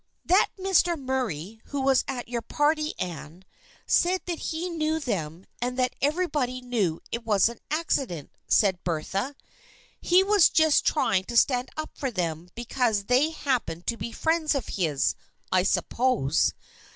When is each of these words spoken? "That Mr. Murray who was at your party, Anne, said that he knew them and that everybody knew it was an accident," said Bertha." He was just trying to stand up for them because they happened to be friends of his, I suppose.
"That 0.25 0.49
Mr. 0.57 0.99
Murray 0.99 1.61
who 1.65 1.79
was 1.81 2.03
at 2.07 2.27
your 2.27 2.41
party, 2.41 2.95
Anne, 2.97 3.45
said 3.85 4.21
that 4.25 4.39
he 4.39 4.67
knew 4.67 4.99
them 4.99 5.45
and 5.61 5.77
that 5.77 5.95
everybody 6.01 6.59
knew 6.59 7.01
it 7.11 7.23
was 7.23 7.49
an 7.49 7.59
accident," 7.69 8.31
said 8.47 8.83
Bertha." 8.83 9.35
He 10.11 10.23
was 10.23 10.49
just 10.49 10.87
trying 10.87 11.25
to 11.25 11.37
stand 11.37 11.69
up 11.77 11.91
for 11.93 12.09
them 12.09 12.49
because 12.55 13.03
they 13.03 13.29
happened 13.29 13.85
to 13.85 13.95
be 13.97 14.11
friends 14.11 14.55
of 14.55 14.69
his, 14.69 15.13
I 15.51 15.61
suppose. 15.61 16.55